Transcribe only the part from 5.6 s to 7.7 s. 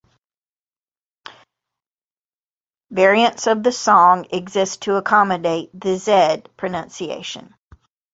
the "zed" pronunciation.